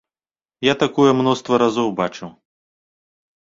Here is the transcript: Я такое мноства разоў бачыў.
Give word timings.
Я 0.67 0.73
такое 0.83 1.11
мноства 1.19 1.55
разоў 1.65 1.93
бачыў. 2.01 2.29